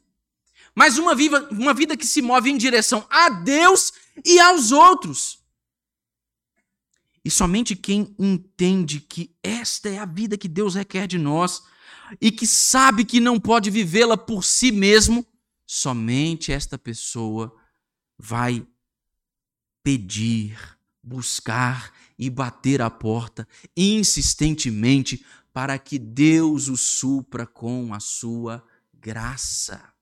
[0.74, 3.92] mas uma, viva, uma vida que se move em direção a Deus
[4.24, 5.38] e aos outros.
[7.24, 11.62] E somente quem entende que esta é a vida que Deus requer de nós
[12.20, 15.26] e que sabe que não pode vivê-la por si mesmo,
[15.66, 17.52] somente esta pessoa
[18.16, 18.64] vai
[19.82, 20.56] pedir,
[21.02, 29.92] buscar e bater a porta insistentemente para que Deus o supra com a sua graça.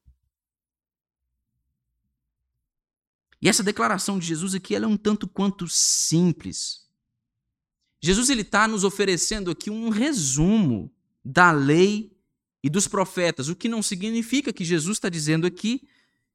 [3.40, 6.88] E essa declaração de Jesus aqui ela é um tanto quanto simples.
[8.00, 10.92] Jesus ele está nos oferecendo aqui um resumo
[11.24, 12.14] da lei
[12.62, 15.87] e dos profetas, o que não significa que Jesus está dizendo aqui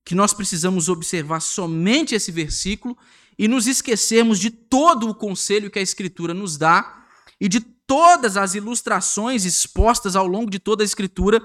[0.10, 2.98] que nós precisamos observar somente esse versículo
[3.38, 7.06] e nos esquecermos de todo o conselho que a Escritura nos dá
[7.40, 11.40] e de todas as ilustrações expostas ao longo de toda a Escritura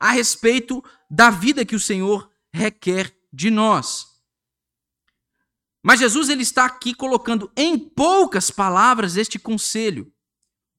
[0.00, 4.08] a respeito da vida que o Senhor requer de nós.
[5.80, 10.12] Mas Jesus ele está aqui colocando em poucas palavras este conselho,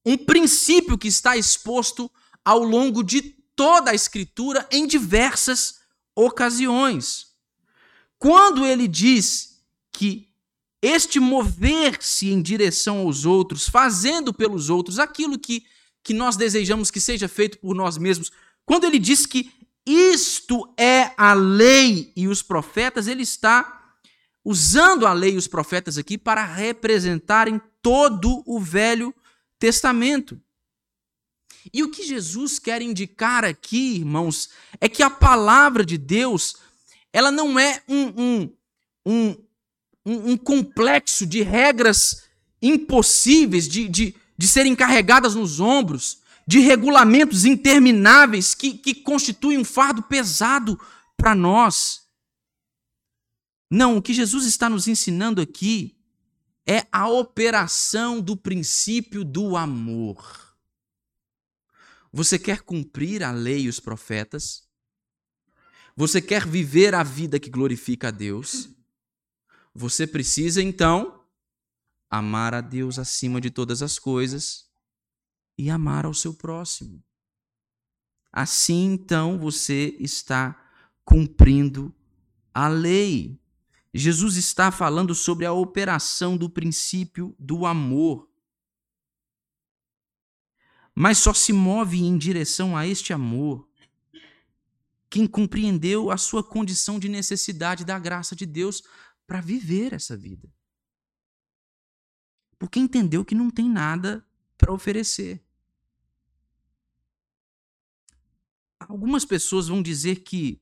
[0.05, 2.11] um princípio que está exposto
[2.43, 3.21] ao longo de
[3.55, 5.75] toda a Escritura em diversas
[6.13, 7.28] ocasiões.
[8.19, 10.29] Quando ele diz que
[10.81, 15.65] este mover-se em direção aos outros, fazendo pelos outros aquilo que,
[16.03, 18.31] que nós desejamos que seja feito por nós mesmos.
[18.65, 19.51] Quando ele diz que
[19.85, 23.95] isto é a lei e os profetas, ele está
[24.43, 29.13] usando a lei e os profetas aqui para representarem todo o Velho
[29.57, 30.39] Testamento.
[31.73, 34.49] E o que Jesus quer indicar aqui, irmãos,
[34.79, 36.55] é que a palavra de Deus,
[37.11, 38.55] ela não é um, um,
[39.05, 39.35] um,
[40.05, 42.23] um complexo de regras
[42.61, 49.65] impossíveis de, de, de serem carregadas nos ombros, de regulamentos intermináveis que, que constituem um
[49.65, 50.79] fardo pesado
[51.15, 52.07] para nós.
[53.69, 55.95] Não, o que Jesus está nos ensinando aqui
[56.67, 60.55] é a operação do princípio do amor.
[62.11, 64.68] Você quer cumprir a lei e os profetas?
[65.99, 68.69] Você quer viver a vida que glorifica a Deus?
[69.75, 71.25] Você precisa então
[72.09, 74.71] amar a Deus acima de todas as coisas
[75.57, 77.03] e amar ao seu próximo.
[78.31, 80.57] Assim então você está
[81.03, 81.93] cumprindo
[82.53, 83.37] a lei.
[83.93, 88.29] Jesus está falando sobre a operação do princípio do amor.
[90.95, 93.68] Mas só se move em direção a este amor
[95.09, 98.83] quem compreendeu a sua condição de necessidade da graça de Deus
[99.25, 100.51] para viver essa vida.
[102.57, 104.25] Porque entendeu que não tem nada
[104.57, 105.41] para oferecer.
[108.79, 110.61] Algumas pessoas vão dizer que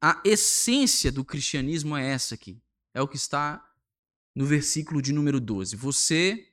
[0.00, 2.60] a essência do cristianismo é essa aqui.
[2.92, 3.64] É o que está
[4.34, 5.76] no versículo de número 12.
[5.76, 6.52] Você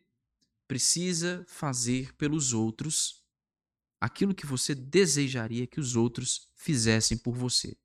[0.68, 3.21] precisa fazer pelos outros
[4.02, 7.78] aquilo que você desejaria que os outros fizessem por você.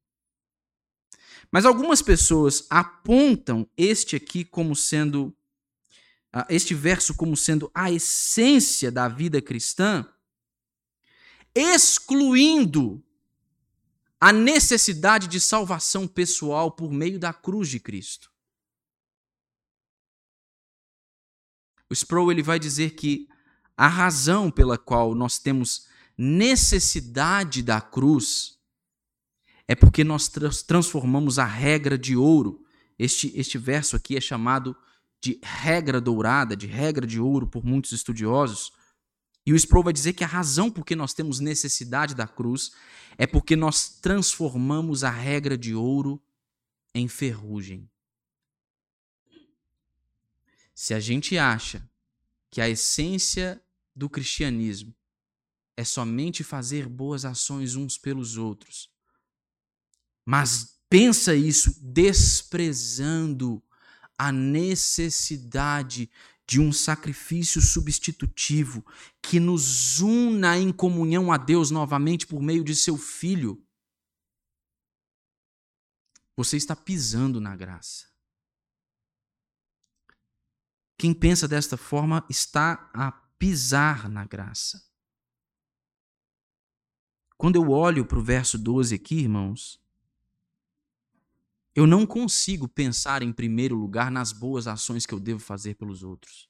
[1.53, 5.37] Mas algumas pessoas apontam este aqui como sendo
[6.33, 10.07] ah, este verso como sendo a essência da vida cristã,
[11.55, 13.03] excluindo
[14.19, 18.33] a necessidade de salvação pessoal por meio da cruz de Cristo.
[21.89, 23.29] O Sproul ele vai dizer que
[23.77, 25.87] a razão pela qual nós temos
[26.17, 28.57] necessidade da cruz
[29.69, 30.29] é porque nós
[30.67, 32.65] transformamos a regra de ouro.
[32.99, 34.77] Este, este verso aqui é chamado
[35.21, 38.73] de regra dourada, de regra de ouro por muitos estudiosos.
[39.45, 42.73] E o Sproul vai dizer que a razão por que nós temos necessidade da cruz
[43.19, 46.23] é porque nós transformamos a regra de ouro
[46.95, 47.89] em ferrugem.
[50.75, 51.89] Se a gente acha
[52.51, 53.63] que a essência
[53.95, 54.96] do cristianismo
[55.77, 58.91] é somente fazer boas ações uns pelos outros,
[60.25, 63.63] mas pensa isso desprezando
[64.19, 66.11] a necessidade
[66.47, 68.85] de um sacrifício substitutivo
[69.21, 73.63] que nos una em comunhão a Deus novamente por meio de seu Filho,
[76.37, 78.07] você está pisando na graça.
[80.99, 84.86] Quem pensa desta forma está a pisar na graça.
[87.37, 89.81] Quando eu olho para o verso 12 aqui, irmãos,
[91.75, 96.03] eu não consigo pensar em primeiro lugar nas boas ações que eu devo fazer pelos
[96.03, 96.49] outros.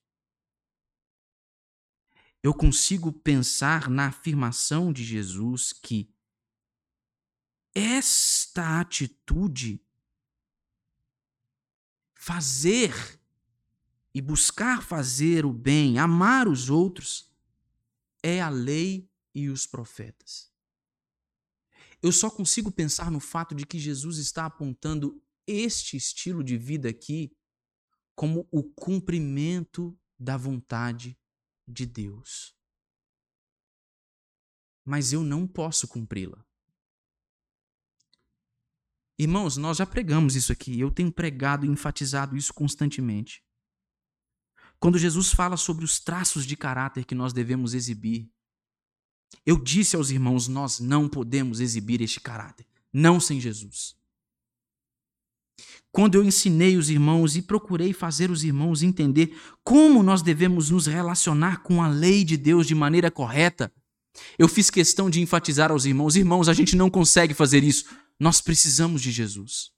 [2.41, 6.09] Eu consigo pensar na afirmação de Jesus que
[7.75, 9.85] esta atitude,
[12.15, 13.21] fazer
[14.15, 17.31] e buscar fazer o bem, amar os outros,
[18.23, 20.56] é a lei e os profetas.
[22.03, 26.89] Eu só consigo pensar no fato de que Jesus está apontando este estilo de vida
[26.89, 27.33] aqui
[28.15, 31.19] como o cumprimento da vontade
[31.67, 32.55] de Deus.
[34.85, 36.45] Mas eu não posso cumpri-la.
[39.19, 43.43] Irmãos, nós já pregamos isso aqui, eu tenho pregado e enfatizado isso constantemente.
[44.79, 48.31] Quando Jesus fala sobre os traços de caráter que nós devemos exibir,
[49.45, 53.95] eu disse aos irmãos: nós não podemos exibir este caráter, não sem Jesus.
[55.93, 60.87] Quando eu ensinei os irmãos e procurei fazer os irmãos entender como nós devemos nos
[60.87, 63.73] relacionar com a lei de Deus de maneira correta,
[64.39, 67.87] eu fiz questão de enfatizar aos irmãos: irmãos, a gente não consegue fazer isso,
[68.21, 69.71] nós precisamos de Jesus.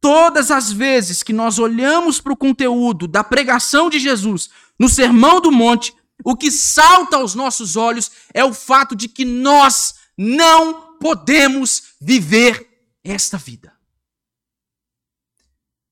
[0.00, 5.40] Todas as vezes que nós olhamos para o conteúdo da pregação de Jesus no Sermão
[5.40, 5.94] do Monte,
[6.24, 12.68] o que salta aos nossos olhos é o fato de que nós não podemos viver
[13.02, 13.76] esta vida.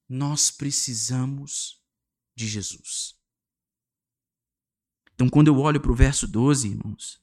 [0.09, 1.81] Nós precisamos
[2.35, 3.15] de Jesus.
[5.15, 7.21] Então, quando eu olho para o verso 12, irmãos,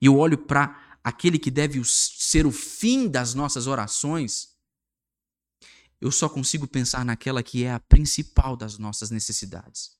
[0.00, 4.56] e eu olho para aquele que deve ser o fim das nossas orações,
[6.00, 9.96] eu só consigo pensar naquela que é a principal das nossas necessidades.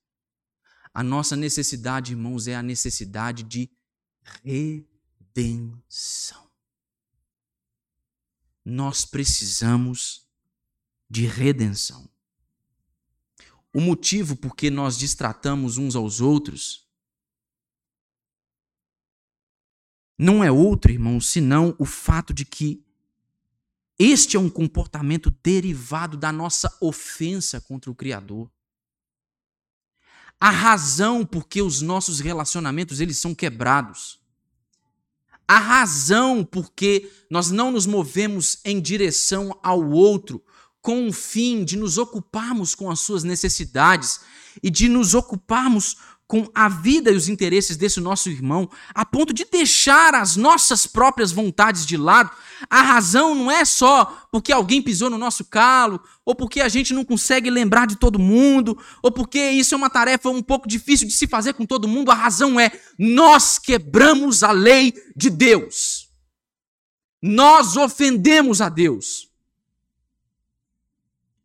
[0.97, 3.71] A nossa necessidade, irmãos, é a necessidade de
[4.43, 6.51] redenção.
[8.65, 10.27] Nós precisamos
[11.07, 12.09] de redenção.
[13.75, 16.89] O motivo por que nós distratamos uns aos outros
[20.17, 22.83] não é outro, irmão, senão o fato de que
[23.99, 28.51] este é um comportamento derivado da nossa ofensa contra o Criador.
[30.41, 34.19] A razão por que os nossos relacionamentos eles são quebrados.
[35.49, 40.43] A razão por que nós não nos movemos em direção ao outro
[40.83, 44.21] com o fim de nos ocuparmos com as suas necessidades
[44.63, 45.97] e de nos ocuparmos
[46.27, 50.87] com a vida e os interesses desse nosso irmão, a ponto de deixar as nossas
[50.87, 52.31] próprias vontades de lado.
[52.69, 56.93] A razão não é só porque alguém pisou no nosso calo, ou porque a gente
[56.93, 61.07] não consegue lembrar de todo mundo, ou porque isso é uma tarefa um pouco difícil
[61.07, 62.11] de se fazer com todo mundo.
[62.11, 66.09] A razão é nós quebramos a lei de Deus.
[67.23, 69.27] Nós ofendemos a Deus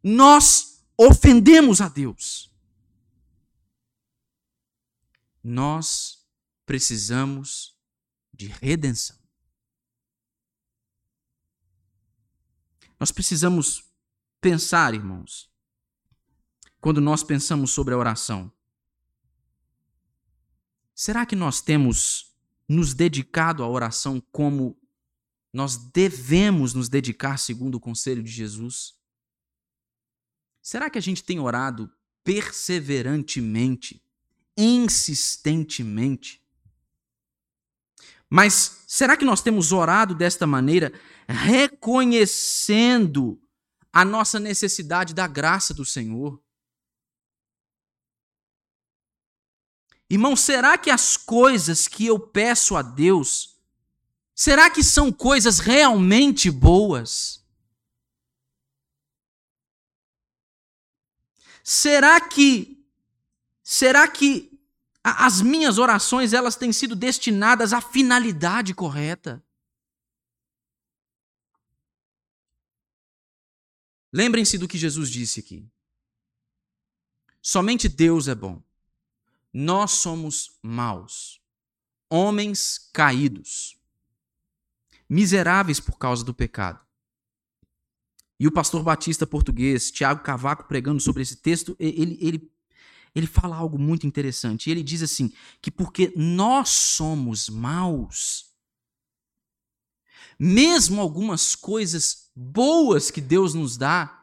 [0.04, 2.51] nós ofendemos a Deus.
[5.44, 6.26] Nós
[6.66, 7.76] precisamos
[8.34, 9.18] de redenção.
[13.00, 13.92] Nós precisamos
[14.40, 15.52] pensar, irmãos,
[16.80, 18.52] quando nós pensamos sobre a oração.
[20.94, 22.36] Será que nós temos
[22.68, 24.80] nos dedicado à oração como
[25.54, 28.96] nós devemos nos dedicar segundo o conselho de Jesus?
[30.62, 31.92] Será que a gente tem orado
[32.24, 34.04] perseverantemente,
[34.58, 36.42] insistentemente?
[38.30, 40.94] Mas será que nós temos orado desta maneira,
[41.28, 43.42] reconhecendo
[43.92, 46.42] a nossa necessidade da graça do Senhor?
[50.10, 53.58] Irmão, será que as coisas que eu peço a Deus,
[54.36, 57.42] será que são coisas realmente boas?
[61.64, 62.81] Será que
[63.72, 64.52] será que
[65.02, 69.42] as minhas orações elas têm sido destinadas à finalidade correta?
[74.12, 75.66] Lembrem-se do que Jesus disse aqui.
[77.42, 78.62] Somente Deus é bom.
[79.54, 81.42] Nós somos maus,
[82.10, 83.80] homens caídos,
[85.08, 86.86] miseráveis por causa do pecado.
[88.38, 92.52] E o pastor batista português, Tiago Cavaco, pregando sobre esse texto, ele, ele,
[93.14, 94.70] ele fala algo muito interessante.
[94.70, 95.32] Ele diz assim:
[95.62, 98.52] que porque nós somos maus,
[100.40, 104.18] mesmo algumas coisas boas que Deus nos dá,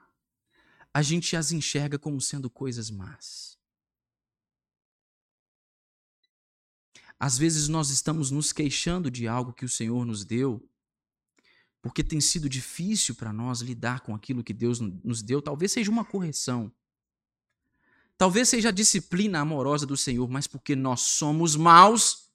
[0.92, 3.58] a gente as enxerga como sendo coisas más.
[7.20, 10.68] Às vezes nós estamos nos queixando de algo que o Senhor nos deu,
[11.82, 15.90] porque tem sido difícil para nós lidar com aquilo que Deus nos deu, talvez seja
[15.90, 16.72] uma correção.
[18.18, 22.28] Talvez seja a disciplina amorosa do Senhor, mas porque nós somos maus,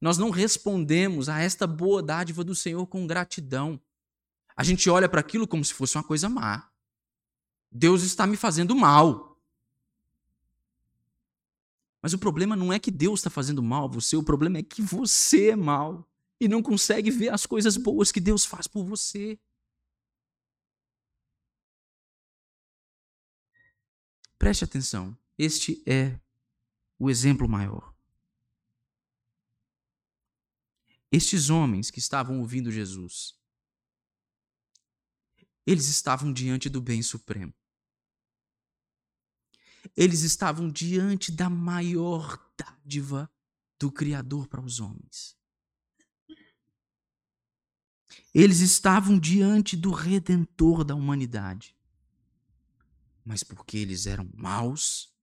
[0.00, 3.80] nós não respondemos a esta boa dádiva do Senhor com gratidão.
[4.56, 6.70] A gente olha para aquilo como se fosse uma coisa má.
[7.70, 9.36] Deus está me fazendo mal.
[12.00, 14.62] Mas o problema não é que Deus está fazendo mal a você, o problema é
[14.62, 16.08] que você é mal
[16.40, 19.36] e não consegue ver as coisas boas que Deus faz por você.
[24.48, 26.18] Preste atenção, este é
[26.98, 27.94] o exemplo maior.
[31.12, 33.38] Estes homens que estavam ouvindo Jesus,
[35.66, 37.52] eles estavam diante do bem supremo.
[39.94, 43.30] Eles estavam diante da maior dádiva
[43.78, 45.36] do Criador para os homens.
[48.32, 51.77] Eles estavam diante do redentor da humanidade.
[53.28, 55.14] Mas porque eles eram maus,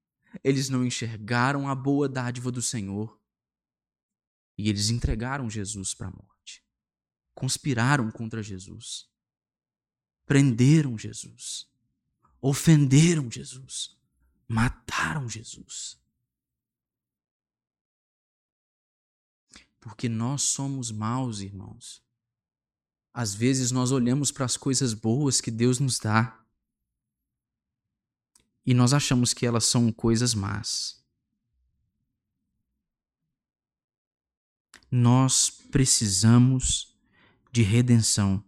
[0.43, 3.19] eles não enxergaram a boa dádiva do Senhor
[4.55, 6.63] e eles entregaram Jesus para a morte.
[7.33, 9.09] Conspiraram contra Jesus.
[10.23, 11.67] Prenderam Jesus.
[12.39, 13.97] Ofenderam Jesus.
[14.47, 15.99] Mataram Jesus.
[19.79, 22.05] Porque nós somos maus, irmãos.
[23.11, 26.44] Às vezes nós olhamos para as coisas boas que Deus nos dá
[28.65, 31.03] e nós achamos que elas são coisas más.
[34.89, 36.95] Nós precisamos
[37.51, 38.43] de redenção.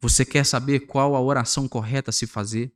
[0.00, 2.72] Você quer saber qual a oração correta a se fazer?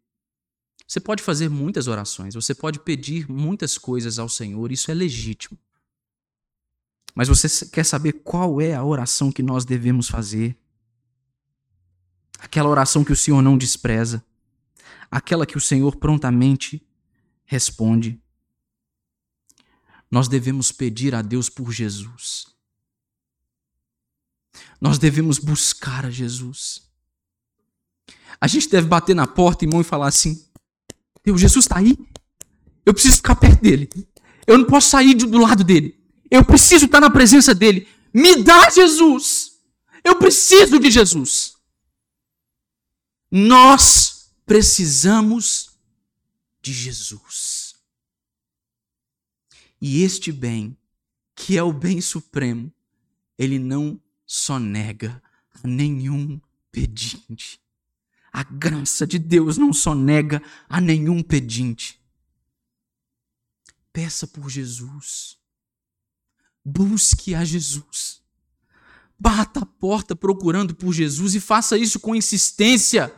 [0.87, 5.59] Você pode fazer muitas orações, você pode pedir muitas coisas ao Senhor, isso é legítimo.
[7.15, 10.59] Mas você quer saber qual é a oração que nós devemos fazer?
[12.39, 14.23] Aquela oração que o Senhor não despreza,
[15.15, 16.85] aquela que o Senhor prontamente
[17.45, 18.21] responde.
[20.11, 22.47] Nós devemos pedir a Deus por Jesus.
[24.81, 26.91] Nós devemos buscar a Jesus.
[28.41, 30.45] A gente deve bater na porta, irmão, e falar assim:
[31.23, 31.97] Deus, Jesus está aí.
[32.85, 33.89] Eu preciso ficar perto dele.
[34.49, 35.97] Eu não posso sair do lado dele.
[36.29, 37.87] Eu preciso estar na presença dele.
[38.13, 39.61] Me dá Jesus.
[40.03, 41.55] Eu preciso de Jesus.
[43.31, 44.14] Nós
[44.47, 45.71] precisamos
[46.61, 47.75] de Jesus.
[49.81, 50.77] E este bem,
[51.35, 52.73] que é o bem supremo,
[53.39, 55.23] ele não só nega
[55.63, 56.41] a nenhum
[56.71, 57.61] pedinte.
[58.33, 62.01] A graça de Deus não só nega a nenhum pedinte.
[63.93, 65.39] Peça por Jesus.
[66.65, 68.23] Busque a Jesus.
[69.19, 73.15] Bata a porta procurando por Jesus e faça isso com insistência.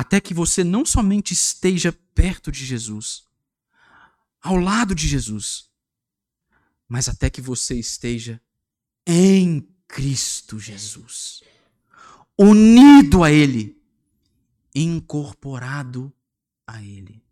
[0.00, 3.22] Até que você não somente esteja perto de Jesus,
[4.40, 5.68] ao lado de Jesus,
[6.88, 8.40] mas até que você esteja
[9.06, 11.42] em Cristo Jesus
[12.38, 13.78] unido a Ele,
[14.74, 16.10] incorporado
[16.66, 17.22] a Ele.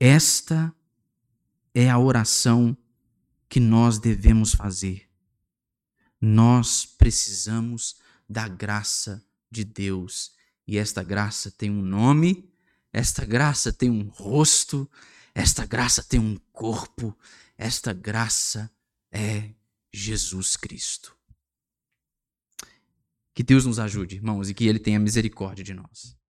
[0.00, 0.74] Esta
[1.74, 2.74] é a oração
[3.46, 5.06] que nós devemos fazer.
[6.18, 10.32] Nós precisamos da graça de Deus.
[10.66, 12.48] E esta graça tem um nome,
[12.92, 14.88] esta graça tem um rosto,
[15.34, 17.16] esta graça tem um corpo,
[17.56, 18.70] esta graça
[19.10, 19.50] é
[19.92, 21.16] Jesus Cristo.
[23.34, 26.19] Que Deus nos ajude, irmãos, e que Ele tenha misericórdia de nós.